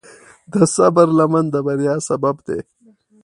د 0.53 0.55
صبر 0.75 1.07
لمن 1.17 1.45
د 1.53 1.55
بریا 1.65 1.95
سبب 2.09 2.35
دی. 2.47 2.59